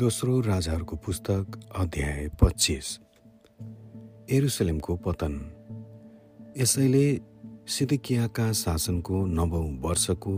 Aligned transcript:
दोस्रो 0.00 0.40
राजाहरूको 0.40 0.96
पुस्तक 0.96 1.60
अध्याय 1.76 2.28
पच्चिस। 2.40 2.86
एरुसलेमको 4.30 4.96
पतन। 4.96 5.34
यसैले 6.58 7.20
सिद्धिकियाका 7.68 8.52
शासनको 8.52 9.26
नवौँ 9.26 9.78
वर्षको 9.80 10.34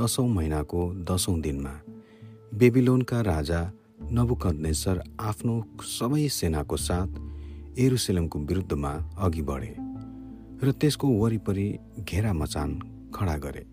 दसौँ 0.00 0.28
महिनाको 0.28 0.82
दसौँ 1.04 1.40
दिनमा 1.40 1.72
बेबिलोनका 2.54 3.20
राजा 3.20 3.72
नबुकदनेश्वर 4.12 5.02
आफ्नो 5.20 5.56
सबै 5.80 6.28
सेनाको 6.28 6.76
साथ 6.76 7.78
एरुसलेमको 7.78 8.38
विरुद्धमा 8.38 8.92
अघि 9.18 9.42
बढे 9.42 9.74
र 10.62 10.72
त्यसको 10.72 11.08
वरिपरि 11.08 11.68
घेरा 12.00 12.32
मचान 12.32 12.78
खडा 13.14 13.36
गरे। 13.36 13.66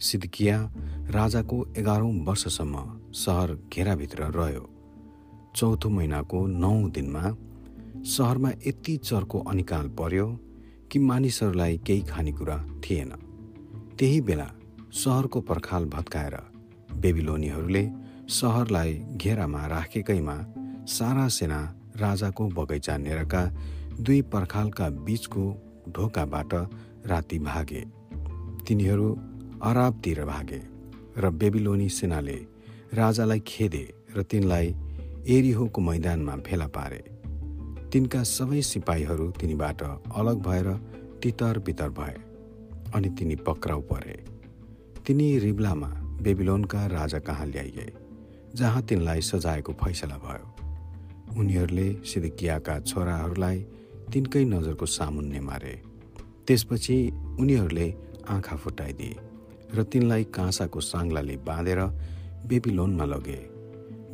सिद्किया 0.00 0.72
राजाको 1.10 1.66
एघारौँ 1.76 2.14
वर्षसम्म 2.24 2.99
सहर 3.14 3.56
घेराभित्र 3.72 4.22
रह्यो। 4.32 4.68
चौथो 5.56 5.88
महिनाको 5.90 6.46
नौ 6.46 6.88
दिनमा 6.88 7.22
सहरमा 8.06 8.50
यति 8.66 8.96
चर्को 8.96 9.38
अनिकाल 9.40 9.88
पर्यो 9.88 10.26
कि 10.90 10.98
मानिसहरूलाई 10.98 11.78
केही 11.78 12.02
खानेकुरा 12.02 12.56
थिएन। 12.84 13.10
त्यही 13.98 14.20
बेला 14.20 14.46
सहरको 14.92 15.40
पर्खाल 15.40 15.84
भत्काएर 15.84 16.36
बेबिलोनीहरूले 16.96 17.84
सहरलाई 18.28 18.94
घेरामा 19.16 19.66
राखेकैमा 19.66 20.36
सारा 20.88 21.26
सेना 21.28 21.60
राजाको 21.96 22.48
बगैँचा 22.48 22.96
नेरका 22.96 23.44
दुई 24.00 24.22
पर्खालका 24.22 24.88
बीचको 24.88 25.44
ढोकाबाट 25.88 26.54
राति 27.06 27.38
भागे। 27.38 27.84
तिनीहरू 28.66 29.10
अराबतिर 29.62 30.24
भागे 30.24 30.62
र 31.18 31.30
बेबिलोनी 31.30 31.88
सेनाले 31.88 32.38
राजालाई 32.94 33.40
खेदे 33.46 33.84
र 34.16 34.22
तिनलाई 34.22 34.74
एरिहोको 35.28 35.80
मैदानमा 35.80 36.34
फेला 36.46 36.66
पारे। 36.66 37.02
तिनका 37.92 38.22
सबै 38.26 38.62
सिपाहीहरू 38.62 39.26
तिनीबाट 39.38 39.82
अलग 40.20 40.42
भएर 40.42 40.68
तितर 41.22 41.58
बितर 41.58 41.90
भए 41.98 42.16
अनि 42.94 43.08
तिनी 43.18 43.36
पक्राउ 43.46 43.80
परे। 43.90 44.16
तिनी 45.06 45.28
रिब्लामा 45.38 45.90
बेबिलोनका 46.22 46.86
राजा 46.88 47.18
कहाँ 47.18 47.46
ल्याइए 47.46 47.86
जहाँ 48.54 48.82
तिनलाई 48.82 49.20
सजाएको 49.22 49.72
फैसला 49.72 50.18
भयो। 50.18 50.46
उनीहरूले 51.38 51.88
सिद्धिकियाका 52.02 52.78
छोराहरूलाई 52.80 53.58
तिनकै 54.12 54.44
नजरको 54.44 54.86
सामुन्ने 54.88 55.40
मारे। 55.40 55.74
त्यसपछि 56.46 56.96
उनीहरूले 57.40 57.88
आँखा 58.28 58.56
फुटाइदिए 58.56 59.16
र 59.74 59.82
तिनलाई 59.82 60.24
काँसाको 60.34 60.80
साङ्लाले 60.82 61.36
बाँधेर 61.46 61.80
बेबिलोनमा 62.46 63.04
लगे। 63.04 63.38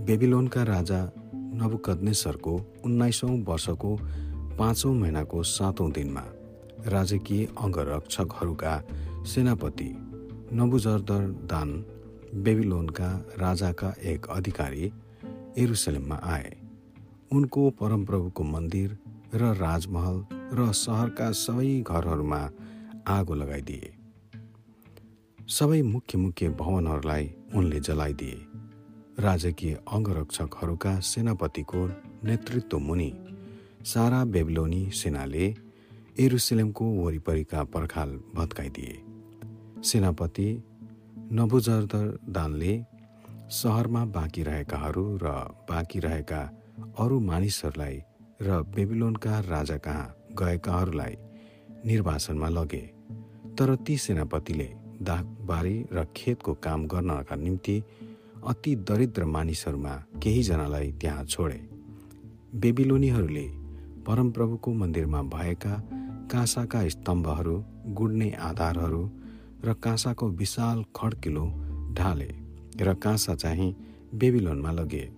बेबिलोनका 0.07 0.63
राजा 0.63 1.01
नबुकदनेश्वरको 1.55 2.55
उन्नाइसौँ 2.85 3.45
वर्षको 3.45 3.97
पाँचौँ 4.59 4.95
महिनाको 4.95 5.43
सातौँ 5.43 5.91
दिनमा 5.93 6.25
राजकीय 6.87 7.49
अङ्गरक्षकहरूका 7.59 8.73
सेनापति 9.27 9.91
नबुजरदर 10.53 11.23
दान 11.47 11.71
बेबिलोनका 12.35 13.09
राजाका 13.39 13.95
एक 14.03 14.27
अधिकारी 14.27 14.93
एरुसलेममा 15.59 16.21
आए। 16.23 16.57
उनको 17.33 17.71
परमप्रभुको 17.71 18.43
मन्दिर 18.45 18.99
र 19.35 19.43
राजमहल 19.55 20.25
र 20.53 20.73
सहरका 20.73 21.31
सबै 21.33 21.81
घरहरूमा 21.81 22.43
आगो 23.09 23.35
लगाइदिए। 23.35 23.93
सबै 25.49 25.83
मुख्य 25.83 26.19
मुख्य 26.19 26.49
भवनहरूलाई 26.49 27.27
उनले 27.55 27.81
जलाइदिए। 27.81 28.39
राजकीय 29.19 29.75
अङ्गरक्षकहरूका 29.93 30.99
सेनापतिको 31.01 31.87
नेतृत्व 32.25 32.79
मुनि 32.79 33.13
सारा 33.85 34.25
बेबलोनी 34.25 34.83
सेनाले 34.91 35.47
एरुसलेमको 36.19 36.85
वरिपरिका 36.97 37.63
पर्खाल 37.65 38.11
भत्काइदिए। 38.35 38.95
सेनापति 39.83 40.49
नबुजर्दर 41.33 42.07
दानले 42.29 42.73
सहरमा 43.51 44.05
बाँकी 44.15 44.43
रहेकाहरू 44.43 45.05
र 45.23 45.27
बाँकी 45.69 46.01
रहेका 46.01 46.43
अरू 46.99 47.21
मानिसहरूलाई 47.21 47.97
र 48.43 48.63
बेबिलोनका 48.75 49.39
राजा 49.41 49.77
कहाँ 49.79 50.15
गएकाहरूलाई 50.33 51.17
निर्वासनमा 51.87 52.49
लगे 52.49 52.85
तर 53.59 53.75
ती 53.77 53.97
सेनापतिले 53.97 54.69
दागबारी 55.03 55.87
र 55.93 56.05
खेतको 56.17 56.55
काम 56.55 56.87
गर्नका 56.87 57.37
निम्ति 57.37 57.83
अति 58.47 58.75
दरिद्र 58.77 59.25
मानिसहरूमा 59.25 59.95
केहीजनालाई 60.23 60.93
त्यहाँ 60.93 61.25
छोडे। 61.25 61.61
बेबिलोनीहरूले 62.55 63.47
परमप्रभुको 64.07 64.73
मन्दिरमा 64.73 65.23
भएका 65.23 65.75
काँसाका 66.33 66.89
स्तम्भहरू 66.89 67.65
गुड्ने 67.87 68.31
आधारहरू 68.31 69.11
र 69.65 69.75
काँसाको 69.75 70.29
विशाल 70.31 70.85
खड्किलो 70.97 71.47
ढाले 71.93 72.31
र 72.81 72.95
काँसा 72.95 73.35
चाहिँ 73.35 73.75
बेबिलोनमा 74.15 74.71
लगे। 74.71 75.09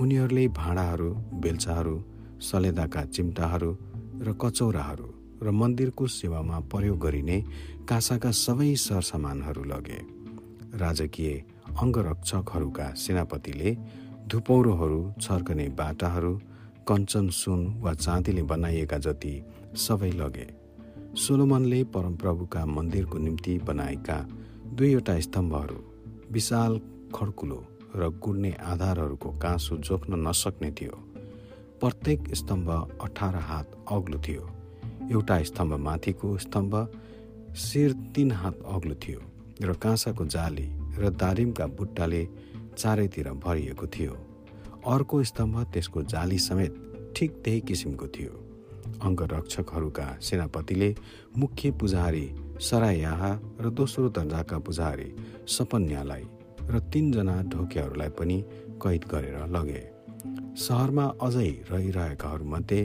उनीहरूले 0.00 0.48
भाँडाहरू 0.48 1.10
बेल्चाहरू 1.14 2.02
सलेदाका 2.40 3.04
चिम्टाहरू 3.04 3.76
र 4.20 4.36
कचौराहरू 4.40 5.13
र 5.42 5.50
मन्दिरको 5.50 6.06
सेवामा 6.06 6.58
प्रयोग 6.72 6.98
गरिने 6.98 7.38
काँसाका 7.88 8.30
सबै 8.30 8.74
सरसामानहरू 8.76 9.64
लगे। 9.64 10.00
राजकीय 10.78 11.32
अङ्गरक्षकहरूका 11.80 12.86
सेनापतिले 12.94 13.76
धुपौरोहरू 14.28 15.00
छर्कने 15.20 15.68
बाटाहरू 15.78 16.32
कञ्चन 16.88 17.28
सुन 17.32 17.60
वा 17.80 17.92
चाँदीले 17.94 18.42
बनाइएका 18.42 18.98
जति 18.98 19.34
सबै 19.76 20.10
लगे। 20.12 20.46
सोलोमनले 21.16 21.82
परमप्रभुका 21.84 22.64
मन्दिरको 22.66 23.18
निम्ति 23.18 23.58
बनाएका 23.58 24.18
दुईवटा 24.74 25.18
स्तम्भहरू 25.20 25.78
विशाल 26.30 26.80
खड्कुलो 27.14 27.58
र 27.96 28.08
गुड्ने 28.18 28.52
आधारहरूको 28.64 29.30
काँसो 29.38 29.76
जोख्न 29.78 30.26
नसक्ने 30.28 30.70
थियो। 30.70 30.96
प्रत्येक 31.80 32.34
स्तम्भ 32.34 32.70
अठार 33.02 33.36
हात 33.48 33.76
अग्लो 33.92 34.18
थियो। 34.18 34.44
एउटा 35.12 35.42
स्तम्भ 35.42 35.72
माथिको 35.78 36.36
स्तम्भ 36.38 36.74
शिर 37.56 37.92
तिन 38.14 38.30
हात 38.32 38.58
अग्लो 38.66 38.94
थियो 38.94 39.20
र 39.62 39.72
काँसाको 39.82 40.24
जाली 40.26 40.66
र 40.98 41.10
दारिमका 41.12 41.66
बुट्टाले 41.78 42.22
चारैतिर 42.78 43.28
भरिएको 43.44 43.86
थियो। 43.86 44.12
अर्को 44.86 45.22
स्तम्भ 45.24 45.56
त्यसको 45.72 46.02
जाली 46.02 46.38
समेत 46.38 46.72
ठिक 47.16 47.30
त्यही 47.44 47.60
किसिमको 47.60 48.06
थियो। 48.08 48.32
अङ्गरक्षकहरूका 49.02 50.06
सेनापतिले 50.20 50.94
मुख्य 51.38 51.70
पुजारी 51.70 52.26
सरायाहा 52.60 53.32
र 53.60 53.70
दोस्रो 53.70 54.08
दर्जाका 54.08 54.58
पुजारी 54.58 55.08
सपन्यालाई 55.48 56.24
र 56.70 56.80
तिनजना 56.92 57.36
ढोकेहरूलाई 57.52 58.08
पनि 58.18 58.38
कैद 58.82 59.04
गरेर 59.04 59.38
लगे। 59.46 59.82
सहरमा 60.56 61.06
अझै 61.22 61.50
रहिरहेकाहरूमध्ये 61.70 62.80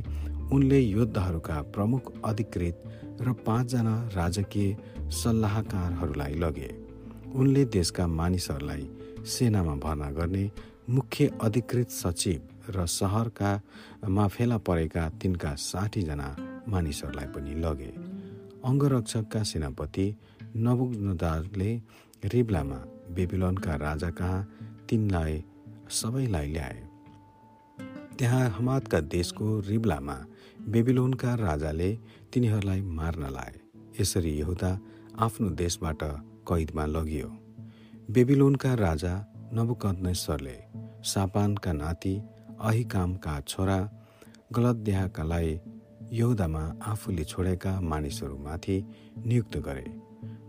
उनले 0.54 0.80
योद्धाहरूका 0.80 1.62
प्रमुख 1.62 2.12
अधिकृत 2.26 2.84
र 3.22 3.34
पाँचजना 3.46 3.96
राजकीय 4.16 4.78
सल्लाहकारहरूलाई 5.12 6.34
लगे। 6.34 6.70
उनले 7.36 7.66
देशका 7.66 8.08
मानिसहरूलाई 8.08 8.90
सेनामा 9.26 9.76
भर्ना 9.76 10.10
गर्ने 10.12 10.52
मुख्य 10.90 11.32
अधिकृत 11.42 11.90
सचिव 11.90 12.72
र 12.76 12.86
सहरका 12.86 13.52
माफेला 14.10 14.58
परेका 14.58 15.10
तिनका 15.22 15.54
साठीजना 15.56 16.28
मानिसहरूलाई 16.68 17.26
पनि 17.26 17.54
लगे। 17.56 17.92
अङ्गरक्षकका 18.66 19.44
सेनापति 19.44 20.08
नबुकनदारले 20.57 21.72
रिब्लामा 22.25 22.80
बेबिलोनका 23.16 23.75
राजा 23.75 24.10
कहाँ 24.10 24.48
तिनलाई 24.90 25.44
सबैलाई 25.90 26.48
ल्याए। 26.52 26.81
त्यहाँ 28.18 28.50
हमादका 28.50 29.00
देशको 29.00 29.60
रिब्लामा 29.60 30.18
बेबिलोनका 30.67 31.35
राजाले 31.35 31.97
तिनीहरूलाई 32.33 32.81
मार्न 32.81 33.21
लाए। 33.21 33.53
यसरी 34.01 34.39
यहुदा 34.39 34.79
आफ्नो 35.19 35.50
देशबाट 35.50 36.03
कैदमा 36.47 36.85
लगियो। 36.85 37.27
बेबिलोनका 38.11 38.73
राजा 38.73 39.13
नबुकनेश्वरले 39.53 40.57
सापानका 41.03 41.73
नाति 41.73 42.21
अहिकामका 42.61 43.39
छोरा 43.41 43.79
गलतदेहाकालाई 44.53 45.59
यहुदामा 46.11 46.79
आफूले 46.85 47.23
छोडेका 47.23 47.81
मानिसहरूमाथि 47.81 48.85
नियुक्त 49.25 49.57
गरे। 49.57 49.88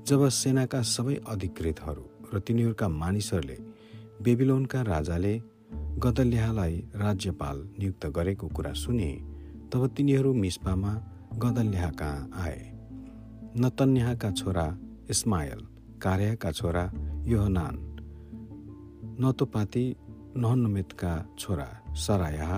जब 0.08 0.28
सेनाका 0.28 0.82
सबै 0.82 1.14
अधिकृतहरू 1.14 2.04
र 2.34 2.40
तिनीहरूका 2.40 2.88
मानिसहरूले 2.88 3.58
बेबिलोनका 4.22 4.82
राजाले 4.82 5.34
गदल्यालाई 5.98 6.76
राज्यपाल 6.94 7.68
नियुक्त 7.78 8.06
गरेको 8.06 8.48
कुरा 8.48 8.72
सुने 8.72 9.30
तब 9.72 9.87
तिनीहरू 9.96 10.32
मिस्पामा 10.34 10.93
गदल्याह 11.38 11.90
कहाँ 11.90 12.31
आए। 12.43 12.61
नतन्याहका 13.56 14.31
छोरा 14.31 14.67
इस्मायल 15.11 15.61
कार्यका 16.02 16.50
छोरा 16.52 16.84
योहनान 17.26 17.76
नतोपाती 19.20 19.84
नहनमेतका 20.37 21.12
छोरा 21.38 21.69
सरायाह 21.96 22.52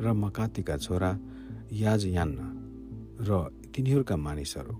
र 0.00 0.12
मकातीका 0.14 0.76
छोरा 0.76 1.10
याजयान्न 1.72 2.38
र 3.20 3.30
तिनीहरूका 3.74 4.16
मानिसहरू। 4.16 4.74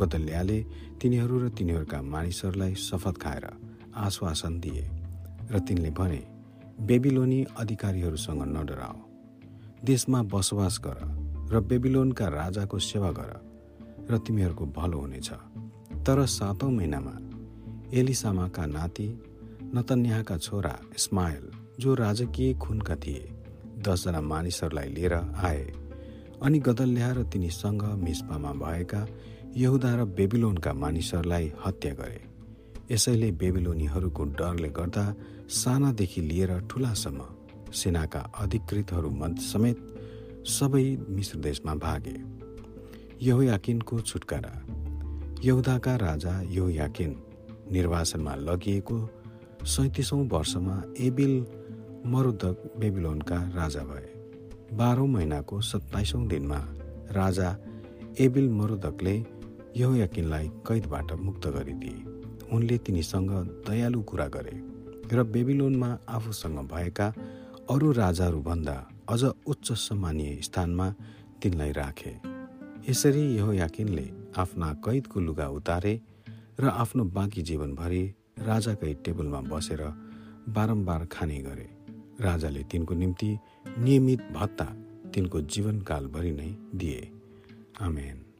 गदल्याले 0.00 0.58
तिनीहरू 1.00 1.38
र 1.38 1.48
तिनीहरूका 1.48 2.02
मानिसहरूलाई 2.04 2.74
शपथ 2.74 3.16
खाएर 3.16 3.46
आश्वासन 3.96 4.60
दिए 4.60 4.84
र 5.50 5.58
तिनले 5.58 5.90
भने 5.90 6.22
बेबिलोनी 6.86 7.40
अधिकारीहरूसँग 7.56 8.42
नडराओ 8.56 8.98
देशमा 9.84 10.22
बसोबास 10.22 10.80
गर। 10.84 11.21
र 11.50 11.60
बेबिलोनका 11.60 12.26
राजाको 12.28 12.78
सेवा 12.78 13.10
गर 13.10 13.32
र 14.10 14.18
तिमीहरूको 14.18 14.66
भलो 14.66 14.98
हुनेछ। 14.98 15.30
तर 16.06 16.24
सातौँ 16.26 16.70
महिनामा 16.70 17.14
एलिसामाका 17.92 18.66
नाति 18.66 19.08
नतन्याहका 19.74 20.36
छोरा 20.36 20.74
इस्माइल 20.96 21.44
जो 21.80 21.94
राजकीय 21.94 22.54
खुनका 22.54 22.94
थिए 22.96 23.28
दसजना 23.78 24.20
मानिसहरूलाई 24.20 24.88
लिएर 24.88 25.14
आए 25.14 25.72
अनि 26.42 26.58
गदल्या 26.58 27.12
र 27.12 27.22
तिनीसँग 27.22 27.82
मिस्पामा 27.82 28.52
भएका 28.52 29.06
यहुदा 29.56 29.94
र 29.94 30.04
बेबिलोनका 30.04 30.72
मानिसहरूलाई 30.72 31.52
हत्या 31.66 31.94
गरे। 31.94 32.20
यसैले 32.90 33.30
बेबिलोनीहरूको 33.32 34.24
डरले 34.24 34.68
गर्दा 34.68 35.04
सानादेखि 35.48 36.20
लिएर 36.20 36.60
ठुलासम्म 36.60 37.20
सेनाका 37.72 38.20
अधिकृतहरू 38.20 39.10
समेत 39.38 39.78
सबै 40.46 40.96
मिश्र 41.08 41.38
देशमा 41.38 41.74
भागे। 41.74 42.16
यहोयाकिनको 43.26 44.00
छुटकारा। 44.00 44.64
यहुदाका 45.44 45.96
राजा 45.96 46.42
यहोयाकिन 46.42 47.22
निर्वासनमा 47.72 48.34
लगिएको 48.34 49.10
सैतिसौँ 49.64 50.28
वर्षमा 50.28 50.82
एबिल 50.98 51.46
मरुदक 52.06 52.72
बेबिलोनका 52.78 53.36
राजा 53.36 53.80
भए। 53.80 54.08
बाह्रौँ 54.76 55.08
महिनाको 55.08 55.60
सत्ताइसौँ 55.60 56.26
दिनमा 56.26 56.58
राजा 57.12 57.56
एबिल 58.20 58.48
मरुदकले 58.50 59.24
यहोयाकिनलाई 59.76 60.48
कैदबाट 60.48 61.12
मुक्त 61.12 61.46
गरिदिए। 61.46 61.96
उनले 62.52 62.78
तिनीसँग 62.78 63.30
दयालु 63.70 64.02
कुरा 64.02 64.26
गरे 64.26 64.62
र 65.12 65.22
बेबिलोनमा 65.22 65.98
आफूसँग 66.08 66.58
भएका 66.58 67.14
अरू 67.70 67.92
राजाहरूभन्दा 67.92 68.91
अझ 69.08 69.24
उच्च 69.24 69.72
सम्मानीय 69.72 70.40
स्थानमा 70.42 70.94
तिनलाई 71.42 71.72
राखे। 71.72 72.14
यसरी 72.90 73.22
यहो 73.36 73.52
याकिनले 73.52 74.10
आफ्ना 74.36 74.72
कैदको 74.74 75.20
लुगा 75.20 75.48
उतारे 75.48 76.00
र 76.60 76.68
आफ्नो 76.68 77.04
बाँकी 77.04 77.42
जीवनभरि 77.42 78.02
राजाकै 78.38 78.94
टेबलमा 78.94 79.40
बसेर 79.40 79.82
बारम्बार 80.48 81.06
खाने 81.06 81.38
गरे। 81.38 81.68
राजाले 82.20 82.62
तिनको 82.62 82.94
निम्ति 82.94 83.38
नियमित 83.78 84.22
भत्ता 84.32 84.64
तिनको 85.14 85.40
जीवनकालभरि 85.40 86.32
नै 86.32 86.50
दिए। 86.74 87.10
आमेन। 87.80 88.31